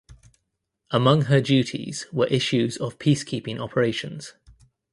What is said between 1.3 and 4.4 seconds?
duties were issues of peacekeeping operations.